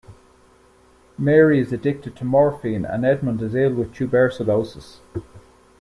[1.15, 4.99] Mary is addicted to morphine and Edmund is ill with tuberculosis.